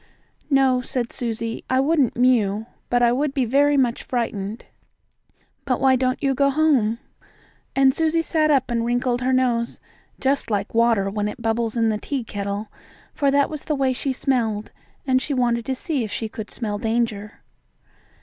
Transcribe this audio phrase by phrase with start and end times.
[0.49, 4.65] "No," said Susie, "I wouldn't mew, but I would be very much frightened.
[5.63, 6.97] But why don't you go home?"
[7.75, 9.79] And Susie sat up and wrinkled her nose,
[10.19, 12.71] just like water when it bubbles in the tea kettle,
[13.13, 14.71] for that was the way she smelled,
[15.05, 17.43] and she wanted to see if she could smell danger.